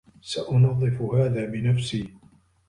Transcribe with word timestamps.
سأنظّف 0.21 1.01
هذا 1.01 1.45
بنفسي. 1.45 2.09